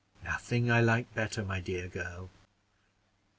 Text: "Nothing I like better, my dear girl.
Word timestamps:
"Nothing 0.23 0.71
I 0.71 0.81
like 0.81 1.13
better, 1.13 1.45
my 1.45 1.59
dear 1.61 1.87
girl. 1.87 2.31